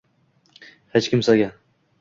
Hech 0.97 1.11
kimsaga 1.15 1.53